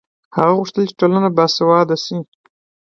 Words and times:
هغه 0.35 0.53
غوښتل 0.57 0.83
چې 0.89 0.97
ټولنه 0.99 1.29
باسواده 1.37 1.95
شي. 2.03 2.17